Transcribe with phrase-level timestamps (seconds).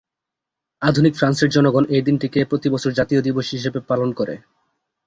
[0.81, 4.35] আধুনিক ফ্রান্সের জনগণ এ দিনটিকে প্রতি বছর জাতীয় দিবস হিসেবে পালন করে।